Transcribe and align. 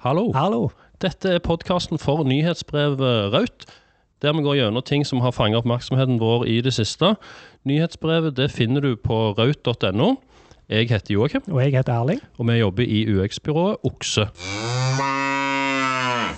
Hallo. 0.00 0.32
Hallo. 0.32 0.70
Dette 1.02 1.34
er 1.36 1.42
podkasten 1.44 1.98
for 2.00 2.24
nyhetsbrevet 2.24 3.32
Raut. 3.34 3.66
Der 4.22 4.32
vi 4.32 4.42
går 4.44 4.54
gjennom 4.56 4.82
ting 4.84 5.04
som 5.06 5.20
har 5.20 5.30
fanget 5.36 5.60
oppmerksomheten 5.60 6.16
vår 6.20 6.46
i 6.48 6.60
det 6.64 6.72
siste. 6.76 7.14
Nyhetsbrevet 7.68 8.36
det 8.36 8.50
finner 8.52 8.80
du 8.80 8.94
på 8.96 9.18
raut.no. 9.36 10.14
Jeg 10.70 10.88
heter 10.88 11.14
Joakim, 11.14 11.42
Og 11.50 11.60
jeg 11.62 11.72
heter 11.76 11.92
Erling. 11.92 12.20
og 12.38 12.46
vi 12.48 12.52
jobber 12.52 12.82
i 12.82 13.04
UX-byrået 13.12 13.76
Okse. 13.84 14.26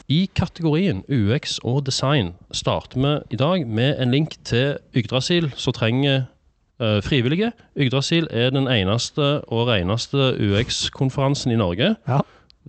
I 0.08 0.30
kategorien 0.36 1.04
UX 1.08 1.58
og 1.62 1.86
design 1.86 2.34
starter 2.52 2.98
vi 2.98 3.34
i 3.34 3.36
dag 3.36 3.66
med 3.66 4.02
en 4.02 4.10
link 4.10 4.34
til 4.44 4.76
Yggdrasil 4.96 5.52
som 5.56 5.72
trenger 5.72 6.24
eh, 6.80 7.02
frivillige. 7.02 7.52
Yggdrasil 7.76 8.26
er 8.30 8.50
den 8.50 8.66
eneste 8.68 9.40
og 9.46 9.68
reneste 9.68 10.34
UX-konferansen 10.40 11.52
i 11.52 11.56
Norge. 11.56 11.94
Ja, 12.08 12.20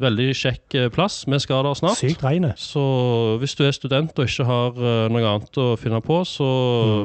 Veldig 0.01 0.31
kjekk 0.33 0.75
eh, 0.79 0.87
plass. 0.89 1.19
Vi 1.29 1.37
skal 1.43 1.65
der 1.67 1.75
snart. 1.77 1.99
Sykt 1.99 2.23
regnet. 2.25 2.57
Så 2.57 2.81
hvis 3.41 3.53
du 3.53 3.61
er 3.67 3.75
student 3.75 4.17
og 4.17 4.25
ikke 4.25 4.45
har 4.47 4.79
eh, 4.79 5.01
noe 5.13 5.27
annet 5.35 5.59
å 5.61 5.67
finne 5.77 5.99
på, 6.01 6.17
så 6.25 6.47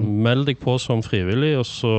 meld 0.00 0.46
deg 0.48 0.60
på 0.62 0.78
som 0.80 1.02
frivillig, 1.04 1.52
og 1.60 1.66
så, 1.68 1.92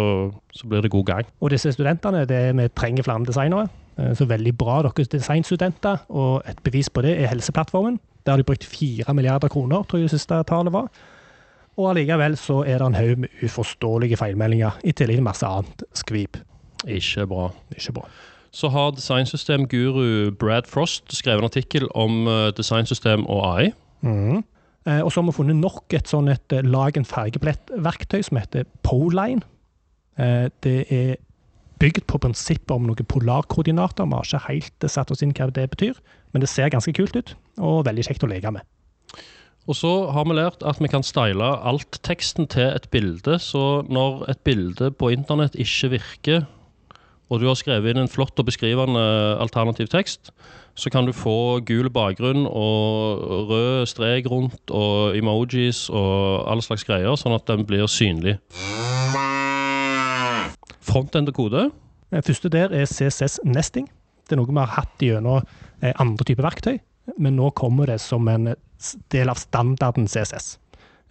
så 0.56 0.70
blir 0.72 0.82
det 0.82 0.90
god 0.96 1.06
gang. 1.12 1.30
Og 1.46 1.54
disse 1.54 1.76
studentene, 1.76 2.24
det, 2.30 2.42
vi 2.58 2.66
trenger 2.74 3.06
flere 3.06 3.28
designere. 3.30 3.68
Eh, 4.00 4.16
Så 4.18 4.26
veldig 4.26 4.56
bra 4.58 4.80
dere 4.88 5.06
er 5.06 5.12
designstudenter. 5.14 6.08
Og 6.10 6.42
et 6.50 6.64
bevis 6.66 6.90
på 6.90 7.06
det 7.06 7.20
er 7.20 7.30
Helseplattformen. 7.36 8.00
Der 8.26 8.34
har 8.34 8.42
de 8.42 8.50
brukt 8.50 8.66
fire 8.66 9.14
milliarder 9.14 9.48
kroner, 9.48 9.86
tror 9.86 10.02
jeg 10.02 10.10
det 10.10 10.18
siste 10.18 10.42
tallet 10.50 10.74
var. 10.74 10.90
Og 11.80 11.92
allikevel 11.94 12.34
så 12.36 12.64
er 12.68 12.82
det 12.82 12.88
en 12.90 12.98
haug 12.98 13.22
med 13.24 13.46
uforståelige 13.46 14.18
feilmeldinger, 14.20 14.82
i 14.84 14.92
tillegg 14.92 15.22
til 15.22 15.24
masse 15.30 15.48
annet 15.48 15.86
skvip. 15.96 16.42
Ikke 16.90 17.24
bra. 17.30 17.46
Ikke 17.78 17.94
bra. 17.96 18.10
Så 18.52 18.70
har 18.74 18.96
designsystemguru 18.98 20.32
Brad 20.40 20.68
Frost 20.68 21.14
skrevet 21.14 21.44
en 21.44 21.50
artikkel 21.50 21.88
om 21.96 22.28
eh, 22.28 22.50
designsystem 22.58 23.28
og 23.30 23.44
AI. 23.46 23.72
Mhm. 24.02 24.44
Eh, 24.88 25.02
Og 25.04 25.12
så 25.12 25.22
har 25.22 25.28
vi 25.28 25.36
funnet 25.38 25.60
nok 25.60 25.94
et 25.94 26.08
sånn 26.08 26.32
et 26.32 26.54
eh, 26.54 26.66
lag 26.66 26.98
en 26.98 27.06
fargebillettverktøy 27.06 28.24
som 28.24 28.38
heter 28.38 28.66
Poline. 28.84 29.42
Det 30.20 30.92
er 30.92 31.16
bygd 31.80 32.04
på 32.12 32.20
prinsippet 32.20 32.74
om 32.76 32.90
noen 32.90 33.08
polarkoordinater. 33.08 34.04
Vi 34.04 34.18
har 34.18 34.28
ikke 34.28 34.48
helt 34.50 34.88
satt 34.92 35.14
oss 35.14 35.24
inn 35.24 35.32
hva 35.32 35.48
det 35.56 35.70
betyr, 35.72 35.96
men 36.34 36.44
det 36.44 36.50
ser 36.52 36.68
ganske 36.74 36.92
kult 36.92 37.16
ut, 37.16 37.36
og 37.58 37.86
veldig 37.88 38.04
kjekt 38.04 38.26
å 38.28 38.28
leke 38.28 38.52
med. 38.52 38.68
Og 39.70 39.78
så 39.78 39.92
har 40.12 40.26
vi 40.26 40.36
lært 40.36 40.64
at 40.66 40.80
vi 40.82 40.90
kan 40.92 41.06
style 41.06 41.46
alt-teksten 41.70 42.50
til 42.52 42.72
et 42.74 42.88
bilde, 42.92 43.38
så 43.40 43.86
når 43.88 44.26
et 44.34 44.44
bilde 44.44 44.90
på 44.92 45.12
internett 45.14 45.56
ikke 45.56 45.94
virker, 45.94 46.48
og 47.30 47.42
du 47.42 47.46
har 47.48 47.58
skrevet 47.58 47.94
inn 47.94 48.02
en 48.04 48.12
flott 48.12 48.38
og 48.42 48.48
beskrivende 48.48 49.02
alternativ 49.42 49.90
tekst, 49.92 50.32
så 50.80 50.90
kan 50.90 51.06
du 51.06 51.14
få 51.14 51.60
gul 51.68 51.90
bakgrunn 51.94 52.48
og 52.48 53.50
rød 53.50 53.86
strek 53.90 54.30
rundt 54.32 54.72
og 54.74 55.18
emojis 55.18 55.88
og 55.90 56.50
alle 56.50 56.66
slags 56.66 56.86
greier, 56.88 57.14
sånn 57.20 57.36
at 57.36 57.46
den 57.50 57.66
blir 57.70 57.86
synlig. 57.92 58.38
Frontend 60.90 61.30
og 61.30 61.38
kode. 61.38 61.70
Det 62.10 62.26
første 62.26 62.50
der 62.50 62.74
er 62.74 62.90
CSS 62.90 63.42
Nesting. 63.46 63.90
Det 64.26 64.34
er 64.34 64.42
noe 64.42 64.50
vi 64.50 64.58
har 64.58 64.74
hatt 64.80 65.04
gjennom 65.04 65.44
eh, 65.82 65.94
andre 66.02 66.26
typer 66.26 66.48
verktøy, 66.48 66.80
men 67.18 67.38
nå 67.38 67.52
kommer 67.58 67.90
det 67.90 68.00
som 68.02 68.26
en 68.30 68.54
del 69.14 69.30
av 69.30 69.38
standarden 69.42 70.10
CSS. 70.10 70.56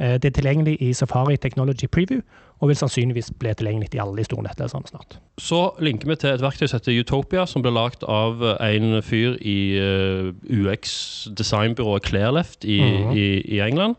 Eh, 0.01 0.15
Det 0.19 0.25
er 0.25 0.31
tilgjengelig 0.41 0.77
i 0.83 0.93
Safari 0.93 1.37
Technology 1.37 1.87
Preview, 1.91 2.21
og 2.61 2.69
vil 2.69 2.77
sannsynligvis 2.77 3.33
bli 3.39 3.51
tilgjengelig 3.55 3.95
i 3.95 3.99
alle 4.03 4.17
de 4.17 4.25
store 4.25 4.43
nettleserne 4.43 4.87
snart. 4.87 5.19
Så 5.39 5.75
linker 5.83 6.09
vi 6.09 6.17
til 6.17 6.31
et 6.31 6.41
verktøy 6.43 6.67
som 6.67 6.79
heter 6.79 7.01
Utopia, 7.01 7.47
som 7.47 7.63
ble 7.63 7.71
lagd 7.75 8.05
av 8.09 8.43
en 8.61 9.03
fyr 9.03 9.37
i 9.43 9.59
eh, 9.79 10.33
UX-designbyrået 10.51 12.03
Clairleft 12.07 12.65
i, 12.65 12.81
Mhm. 12.81 13.13
i, 13.17 13.27
i 13.57 13.61
England. 13.61 13.97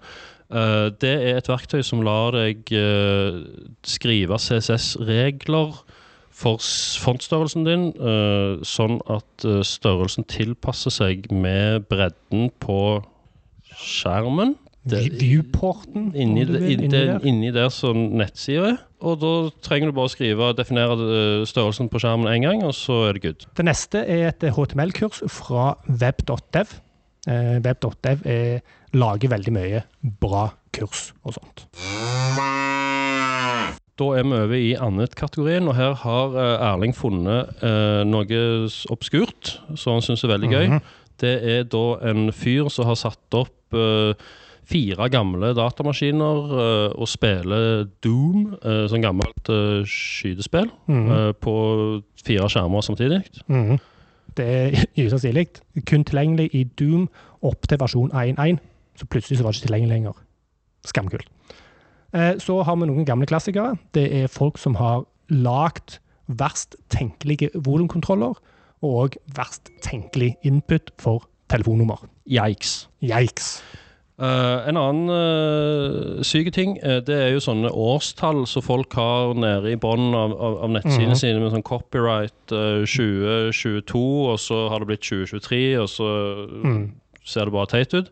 Eh, 0.52 0.90
det 1.02 1.16
er 1.30 1.38
et 1.38 1.48
verktøy 1.50 1.82
som 1.84 2.02
lar 2.02 2.32
deg 2.32 2.64
skrive 3.84 4.40
CSS-regler 4.40 5.74
for 6.32 6.58
fondsstørrelsen 6.58 7.04
fontstørrelsen 7.04 7.66
din, 7.66 7.92
sånn 8.64 9.02
at 9.12 9.44
størrelsen 9.68 10.24
tilpasser 10.24 10.90
seg 10.92 11.32
med 11.32 11.82
bredden 11.90 12.50
på 12.64 13.04
skjermen. 13.76 14.56
Viewporten, 14.90 16.12
Inni, 16.16 16.46
vil, 16.48 16.56
inni, 16.56 16.74
inni 16.86 16.88
der. 16.94 17.20
inni 17.28 17.50
der 17.54 17.70
som 17.74 17.98
nettsida 18.18 18.70
er. 18.72 18.78
Og 19.04 19.20
da 19.22 19.32
trenger 19.64 19.92
du 19.92 19.96
bare 19.98 20.10
å 20.10 20.12
skrive 20.14 20.50
definere 20.58 20.96
eh, 21.00 21.44
størrelsen 21.48 21.90
på 21.92 22.00
skjermen 22.02 22.28
én 22.32 22.44
gang, 22.48 22.64
og 22.68 22.74
så 22.76 23.02
er 23.10 23.18
det 23.18 23.24
good. 23.26 23.46
Det 23.60 23.66
neste 23.68 24.02
er 24.08 24.30
et 24.32 24.44
HTML-kurs 24.56 25.22
fra 25.32 25.74
web.dev. 25.88 26.74
Eh, 27.28 27.60
Web.dev 27.64 28.26
er- 28.26 28.62
lager 28.96 29.30
veldig 29.30 29.52
mye 29.54 29.84
bra 30.24 30.48
kurs 30.74 31.12
og 31.28 31.36
sånt. 31.36 31.68
Da 34.00 34.08
er 34.16 34.24
vi 34.24 34.32
over 34.40 34.56
i 34.56 34.74
annet-kategorien, 34.80 35.68
og 35.68 35.76
her 35.76 35.94
har 36.06 36.36
eh, 36.40 36.68
Erling 36.72 36.96
funnet 36.96 37.52
eh, 37.62 38.02
noe 38.08 38.40
obskurt 38.96 39.58
som 39.76 39.98
han 39.98 40.06
syns 40.06 40.24
er 40.24 40.32
veldig 40.34 40.52
gøy. 40.54 40.68
Mhm. 40.72 40.82
Det 41.20 41.34
er 41.52 41.66
da 41.68 41.82
en 42.08 42.30
fyr 42.32 42.70
som 42.72 42.88
har 42.88 42.96
satt 42.96 43.36
opp 43.36 43.76
eh, 43.76 44.14
fire 44.70 45.08
gamle 45.10 45.54
datamaskiner 45.58 46.52
uh, 46.54 46.92
og 46.94 47.08
spiller 47.10 47.88
Doom, 48.06 48.52
uh, 48.62 48.84
sånn 48.92 49.02
gammelt 49.06 49.50
uh, 49.50 49.82
skytespill, 49.90 50.70
mm 50.90 51.08
eh, 51.16 51.32
på 51.42 51.54
fire 52.26 52.50
skjermer 52.52 52.86
samtidig. 52.86 53.24
Mhm. 53.48 53.80
Det 54.38 54.46
er 54.46 54.78
usannsynlig. 55.08 55.48
Kun 55.90 56.04
tilgjengelig 56.06 56.50
i 56.56 56.64
Doom 56.80 57.08
opp 57.42 57.66
til 57.68 57.80
versjon 57.82 58.12
1.1, 58.14 58.60
så 59.00 59.08
plutselig 59.10 59.40
så 59.40 59.44
var 59.44 59.52
det 59.52 59.60
ikke 59.60 59.68
tilgjengelig 59.72 59.94
lenger. 59.96 60.20
Skamkult. 60.86 61.28
Eh, 62.14 62.36
Så 62.40 62.62
har 62.64 62.76
vi 62.76 62.86
noen 62.88 63.06
gamle 63.06 63.26
klassikere. 63.26 63.78
Det 63.94 64.06
er 64.22 64.28
folk 64.28 64.58
som 64.58 64.76
har 64.76 65.04
lagd 65.30 65.98
verst 66.28 66.76
tenkelige 66.94 67.50
volumkontroller, 67.56 68.38
og 68.86 69.18
verst 69.36 69.72
tenkelig 69.82 70.36
input 70.46 70.92
for 71.02 71.26
telefonnummer. 71.50 72.06
Yikes. 72.30 72.88
Yikes. 73.02 73.64
Eh, 74.20 74.68
en 74.68 74.76
annen 74.76 75.10
uh, 75.10 76.24
syke 76.28 76.52
ting, 76.52 76.74
uh, 76.84 76.98
det 77.08 77.16
er 77.16 77.30
jo 77.32 77.40
sånne 77.40 77.70
årstall 77.72 78.42
som 78.52 78.66
folk 78.66 78.92
har 79.00 79.32
nede 79.40 79.72
i 79.72 79.78
bunnen 79.80 80.12
av, 80.18 80.34
av, 80.36 80.58
av 80.66 80.74
nettsidene 80.74 81.14
Mhm. 81.16 81.22
sine 81.22 81.40
med 81.40 81.54
sånn 81.54 81.64
copyright 81.64 82.52
eh, 82.52 82.84
2022, 82.84 84.02
og 84.34 84.38
så 84.44 84.58
har 84.74 84.80
det 84.84 84.90
blitt 84.92 85.06
2023, 85.08 85.62
og 85.80 85.88
så 85.88 86.10
Mm. 86.66 86.92
ser 87.24 87.46
det 87.46 87.54
bare 87.54 87.68
teit 87.72 87.94
ut. 87.94 88.10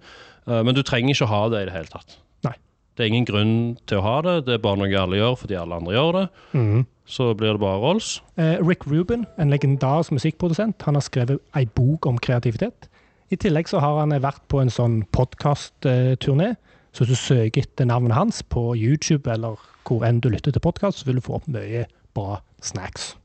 Men 0.47 0.73
du 0.75 0.81
trenger 0.81 1.11
ikke 1.11 1.25
å 1.27 1.33
ha 1.33 1.49
det 1.49 1.61
i 1.61 1.65
det 1.65 1.73
hele 1.73 1.91
tatt. 1.91 2.15
Nei. 2.45 2.53
Det 2.95 3.03
er 3.03 3.07
ingen 3.11 3.25
grunn 3.27 3.77
til 3.85 3.97
å 3.99 4.01
ha 4.01 4.21
det, 4.21 4.45
det 4.45 4.53
er 4.53 4.63
bare 4.63 4.77
noe 4.77 4.95
alle 4.95 5.17
gjør 5.19 5.35
fordi 5.37 5.57
alle 5.59 5.75
andre 5.75 5.93
gjør 5.93 6.13
det. 6.13 6.29
Mhm. 6.53 6.85
Så 7.05 7.33
blir 7.35 7.51
det 7.51 7.59
bare 7.59 7.81
rolls. 7.81 8.21
Rick 8.37 8.85
Rubin, 8.87 9.25
en 9.37 9.49
legendarisk 9.49 10.11
musikkprodusent, 10.11 10.81
han 10.83 10.95
har 10.95 11.01
skrevet 11.01 11.39
ei 11.53 11.65
bok 11.65 12.05
om 12.05 12.17
kreativitet. 12.17 12.87
I 13.29 13.35
tillegg 13.35 13.67
så 13.67 13.81
har 13.83 13.99
han 13.99 14.15
vært 14.23 14.43
på 14.51 14.61
en 14.61 14.71
sånn 14.71 15.01
podkastturné. 15.15 16.53
Så 16.95 17.03
hvis 17.03 17.11
du 17.11 17.19
søker 17.19 17.65
etter 17.65 17.87
navnet 17.89 18.15
hans 18.15 18.39
på 18.41 18.71
YouTube 18.79 19.29
eller 19.31 19.59
hvor 19.87 20.05
enn 20.07 20.21
du 20.23 20.29
lytter 20.31 20.55
til 20.55 20.63
podkast, 20.63 21.01
så 21.01 21.09
vil 21.09 21.19
du 21.19 21.25
få 21.25 21.37
opp 21.39 21.49
mye 21.51 21.85
bra 22.15 22.39
snacks. 22.63 23.15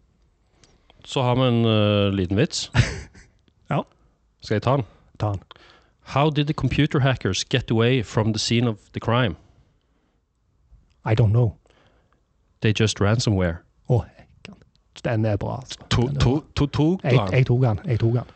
Så 1.06 1.22
har 1.22 1.38
vi 1.38 1.46
en 1.48 1.64
uh, 1.66 2.10
liten 2.14 2.38
vits. 2.38 2.68
Ja. 3.72 3.78
Skal 4.44 4.58
jeg 4.58 4.62
ta 4.66 4.72
den? 4.76 4.84
Ta 5.18 5.30
den. 5.32 5.40
How 6.12 6.28
did 6.30 6.44
the 6.46 6.52
computer 6.52 7.00
hackers 7.00 7.44
get 7.48 7.70
away 7.70 8.02
from 8.02 8.34
the 8.34 8.38
scene 8.38 8.69
of 8.69 8.76
the 8.92 9.00
crime? 9.00 9.36
I 11.06 11.14
don't 11.14 11.32
know. 11.32 11.56
They 12.60 12.74
just 12.80 13.00
ransomware. 13.00 13.62
Å, 13.88 13.94
oh, 13.94 14.04
Den 15.04 15.24
er 15.24 15.36
bra, 15.36 15.56
altså. 15.62 15.80
To, 15.88 16.02
Den 16.02 16.16
er 16.16 16.20
to, 16.20 16.30
bra. 16.30 16.42
to, 16.54 16.66
to, 16.66 16.98
Jeg, 17.02 17.20
jeg 17.32 17.46
tok 17.46 17.62
den. 17.62 17.80
Jeg 17.86 18.00
tok 18.00 18.12
den. 18.12 18.34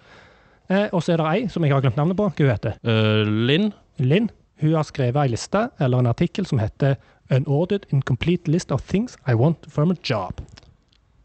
Eh, 0.69 0.89
og 0.93 1.03
så 1.03 1.13
er 1.15 1.17
det 1.23 1.27
ei 1.31 1.49
som 1.53 1.63
jeg 1.65 1.73
har 1.73 1.81
glemt 1.85 1.97
navnet 1.97 2.17
på. 2.19 2.27
Hva 2.31 2.45
hun 2.47 2.51
heter 2.51 2.75
Uh, 2.83 3.23
Linn, 3.47 3.73
Linn. 3.99 4.31
Hun 4.61 4.73
har 4.75 4.83
skrevet 4.89 5.17
ei 5.23 5.29
liste, 5.35 5.67
eller 5.81 5.99
en 6.03 6.07
artikkel, 6.11 6.47
som 6.47 6.59
heter 6.59 6.97
An 7.31 7.45
ordered 7.47 7.87
incomplete 7.93 8.49
list 8.51 8.71
of 8.73 8.83
things 8.87 9.17
I 9.27 9.35
want 9.35 9.67
from 9.69 9.91
a 9.91 9.97
job. 10.03 10.41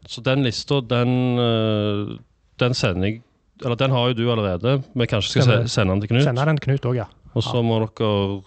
så 0.06 0.20
den 0.20 0.42
lista, 0.42 0.80
den, 0.80 1.38
eh, 1.38 2.18
den 2.58 2.74
sender 2.74 3.06
jeg 3.06 3.20
Eller 3.64 3.76
den 3.76 3.90
har 3.90 4.08
jo 4.08 4.14
du 4.14 4.30
allerede. 4.32 4.82
Vi 4.94 5.06
kanskje 5.06 5.30
skal 5.30 5.42
Stemmer. 5.42 5.62
se, 5.62 5.68
sende 5.68 5.92
den 5.92 6.00
til 6.00 6.08
Knut. 6.08 6.22
Sender 6.24 6.44
den 6.44 6.56
til 6.58 6.64
Knut 6.66 6.86
òg, 6.90 6.96
ja. 6.96 7.04
Og 7.34 7.42
så 7.42 7.62
må 7.62 7.78
dere 7.78 8.42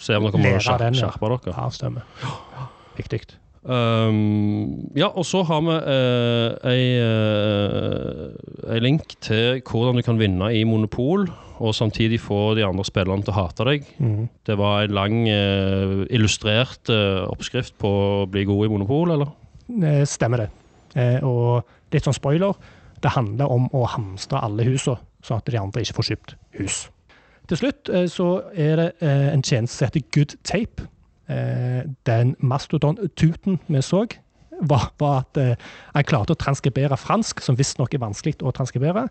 se 0.00 0.16
om 0.16 0.24
dere 0.24 0.32
må 0.40 0.42
Lære 0.48 0.60
skjer- 0.64 0.78
den, 0.78 0.94
ja. 0.94 1.10
skjerpe 1.10 1.28
dere. 1.44 1.54
Ja, 1.56 1.68
stemmer. 1.70 2.02
Viktig. 2.96 3.20
Um, 3.70 4.90
ja, 4.98 5.06
og 5.14 5.22
så 5.28 5.44
har 5.46 5.60
vi 5.62 5.74
uh, 5.78 6.70
ei, 6.72 6.86
uh, 6.98 8.72
ei 8.74 8.80
link 8.82 9.14
til 9.22 9.60
hvordan 9.62 10.00
du 10.00 10.02
kan 10.02 10.18
vinne 10.18 10.48
i 10.56 10.64
Monopol, 10.66 11.28
og 11.60 11.76
samtidig 11.76 12.18
få 12.24 12.56
de 12.58 12.64
andre 12.66 12.82
spillerne 12.88 13.22
til 13.22 13.30
å 13.30 13.36
hate 13.36 13.68
deg. 13.68 13.86
Mm. 14.02 14.26
Det 14.48 14.56
var 14.58 14.88
en 14.88 14.96
lang, 14.96 15.20
uh, 15.28 16.02
illustrert 16.10 16.90
uh, 16.90 17.28
oppskrift 17.30 17.76
på 17.78 17.94
å 18.08 18.26
bli 18.32 18.42
god 18.48 18.66
i 18.66 18.72
Monopol, 18.74 19.14
eller? 19.14 19.30
Stemmer 20.10 20.42
det. 20.42 20.50
Og 21.22 21.60
litt 21.94 22.02
sånn 22.02 22.16
spoiler. 22.16 22.56
Det 22.98 23.12
handler 23.14 23.52
om 23.54 23.68
å 23.70 23.84
hamstre 23.92 24.40
alle 24.42 24.66
husene, 24.66 24.98
sånn 25.22 25.38
at 25.38 25.46
de 25.46 25.60
andre 25.60 25.84
ikke 25.84 26.00
får 26.00 26.08
kjøpt 26.08 26.34
hus. 26.58 26.80
Til 27.46 27.60
slutt 27.60 27.90
så 28.10 28.26
er 28.50 28.82
det 28.82 28.88
en 29.06 29.44
tjeneste 29.46 29.76
som 29.76 29.86
heter 29.86 30.02
Good 30.10 30.34
Tape. 30.42 30.90
Eh, 31.30 31.84
Den 32.08 32.34
mastodon-tuten 32.42 33.60
vi 33.68 33.82
så, 33.86 34.04
var, 34.60 34.90
var 35.00 35.22
at 35.22 35.40
eh, 35.40 35.68
han 35.94 36.08
klarte 36.08 36.34
å 36.34 36.40
transkribere 36.40 36.98
fransk, 37.00 37.40
som 37.44 37.56
visstnok 37.58 37.94
er 37.96 38.02
vanskelig 38.02 38.40
å 38.44 38.52
transkribere. 38.56 39.06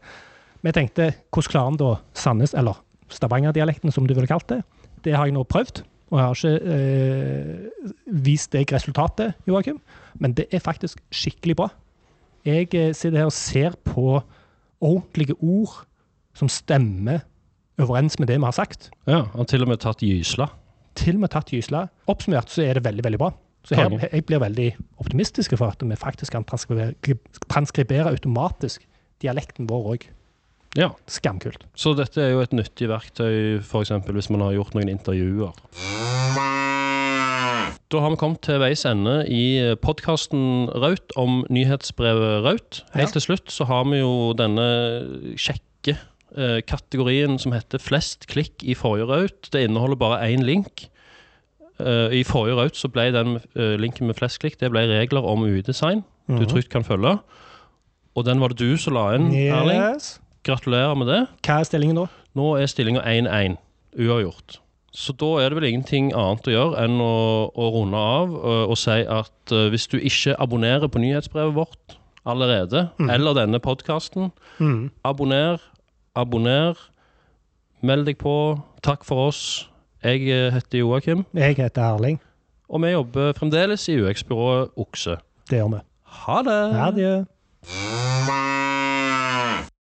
Vi 0.62 0.74
tenkte, 0.76 1.14
hvordan 1.32 1.54
klarer 1.54 1.72
han 1.72 1.80
da 1.80 1.94
Sandnes, 2.18 2.54
eller 2.58 2.82
Stavanger-dialekten, 3.10 3.94
som 3.96 4.06
du 4.08 4.14
ville 4.14 4.30
kalt 4.30 4.50
det? 4.52 4.60
Det 5.06 5.16
har 5.16 5.30
jeg 5.30 5.38
nå 5.38 5.46
prøvd, 5.48 5.82
og 6.12 6.20
jeg 6.20 6.26
har 6.26 6.40
ikke 6.40 6.76
eh, 6.76 7.92
vist 8.26 8.52
deg 8.54 8.74
resultatet, 8.76 9.38
Joakim. 9.48 9.80
Men 10.20 10.36
det 10.38 10.50
er 10.54 10.64
faktisk 10.64 11.02
skikkelig 11.14 11.56
bra. 11.62 11.70
Jeg 12.48 12.70
eh, 12.76 12.92
sitter 12.94 13.24
her 13.24 13.32
og 13.32 13.36
ser 13.36 13.78
på 13.88 14.20
ordentlige 14.80 15.38
ord 15.40 15.84
som 16.38 16.52
stemmer 16.52 17.24
overens 17.80 18.20
med 18.20 18.30
det 18.30 18.38
vi 18.40 18.48
har 18.48 18.56
sagt. 18.56 18.90
Ja, 19.08 19.24
Han 19.32 19.44
har 19.44 19.50
til 19.50 19.64
og 19.64 19.72
med 19.72 19.80
tatt 19.84 20.04
gysla. 20.04 20.50
Til 21.00 21.16
og 21.18 21.24
med 21.24 21.32
tatt 21.34 21.52
gysla. 21.54 21.86
Oppsummert 22.12 22.52
så 22.52 22.64
er 22.66 22.80
det 22.80 22.84
veldig, 22.86 23.06
veldig 23.08 23.20
bra. 23.22 23.32
Så 23.68 23.76
her, 23.76 23.92
jeg 24.12 24.24
blir 24.28 24.40
veldig 24.42 24.70
optimistisk 25.04 25.56
for 25.60 25.72
at 25.74 25.82
vi 25.84 25.96
faktisk 26.00 26.32
kan 26.36 26.46
transkribere, 26.48 26.94
transkribere 27.52 28.12
automatisk 28.14 28.86
dialekten 29.24 29.68
vår 29.70 29.90
òg. 29.96 30.08
Ja, 30.78 30.92
Skamkult. 31.10 31.64
Så 31.76 31.96
dette 31.98 32.22
er 32.24 32.32
jo 32.36 32.44
et 32.46 32.54
nyttig 32.56 32.88
verktøy, 32.92 33.58
f.eks. 33.60 33.92
hvis 34.06 34.30
man 34.30 34.44
har 34.46 34.54
gjort 34.56 34.76
noen 34.78 34.92
intervjuer. 34.94 35.52
Da 37.90 38.04
har 38.04 38.14
vi 38.14 38.20
kommet 38.22 38.44
til 38.46 38.60
veis 38.62 38.84
ende 38.86 39.24
i 39.34 39.74
podkasten 39.82 40.70
Raut 40.78 41.16
om 41.18 41.42
nyhetsbrevet 41.50 42.44
Raut. 42.46 42.84
Helt 42.94 43.10
Ja. 43.10 43.14
til 43.18 43.22
slutt 43.26 43.50
så 43.50 43.66
har 43.66 43.84
vi 43.90 43.98
jo 44.04 44.34
denne 44.38 44.68
kjekke 45.36 45.98
eh, 46.38 46.62
kategorien 46.62 47.40
som 47.42 47.52
heter 47.52 47.80
'flest 47.82 48.28
klikk 48.30 48.62
i 48.64 48.76
forrige 48.78 49.10
Raut'. 49.10 49.50
Det 49.50 49.64
inneholder 49.66 49.96
bare 49.98 50.22
én 50.30 50.44
link. 50.46 50.89
Eh, 51.80 52.20
I 52.20 52.24
forrige 52.28 52.56
Raut 52.60 52.76
så 52.76 52.90
ble 52.92 53.06
den 53.16 53.38
uh, 53.56 53.76
linken 53.80 54.08
med 54.08 54.16
flest 54.20 54.40
klikk 54.42 54.58
det 54.60 54.72
ble 54.74 54.82
regler 54.90 55.24
om 55.26 55.44
UI-design 55.48 56.04
du 56.28 56.34
Mhm. 56.44 56.48
trygt 56.52 56.70
kan 56.70 56.84
følge. 56.84 57.20
Og 58.16 58.26
den 58.26 58.40
var 58.40 58.50
det 58.50 58.58
du 58.60 58.78
som 58.78 58.94
la 58.94 59.16
inn, 59.16 59.32
Erling. 59.34 60.02
Gratulerer 60.44 60.96
med 60.98 61.08
det. 61.08 61.28
Hva 61.46 61.60
er 61.60 61.64
stillingen 61.64 61.96
da? 61.96 62.06
Nå 62.36 62.56
er 62.62 62.66
stillinga 62.68 63.02
1-1, 63.02 63.58
uavgjort. 63.98 64.60
Så 64.94 65.14
da 65.18 65.26
er 65.40 65.50
det 65.50 65.58
vel 65.60 65.70
ingenting 65.72 66.12
annet 66.14 66.48
å 66.50 66.52
gjøre 66.54 66.84
enn 66.84 67.00
å, 67.02 67.52
å 67.56 67.66
runde 67.74 67.98
av 67.98 68.32
og, 68.36 68.70
og 68.74 68.78
si 68.78 68.92
at 69.06 69.54
hvis 69.72 69.88
du 69.88 69.98
ikke 70.00 70.36
abonnerer 70.42 70.88
på 70.90 71.00
nyhetsbrevet 71.02 71.54
vårt 71.56 71.98
allerede, 72.26 72.90
mm. 73.00 73.10
eller 73.10 73.34
denne 73.34 73.60
podkasten, 73.60 74.32
Mm. 74.60 74.90
abonner, 75.06 75.62
abonner, 76.16 76.76
meld 77.82 78.06
deg 78.10 78.18
på. 78.20 78.34
Takk 78.84 79.06
for 79.08 79.28
oss. 79.30 79.68
Jeg 80.04 80.22
eh, 80.30 80.54
heter 80.54 80.80
Joakim, 80.80 81.26
Jeg 81.34 81.56
heter 81.58 81.82
Erling. 81.82 82.22
og 82.70 82.82
vi 82.82 82.88
jobber 82.88 83.34
fremdeles 83.34 83.88
i 83.90 83.98
UX-byrået 84.02 84.70
Okse. 84.78 85.18
Det 85.50 85.58
gjør 85.60 85.68
vi. 85.74 85.80
Ha 86.06 86.38
det! 86.48 86.62
Adjø. 86.88 87.14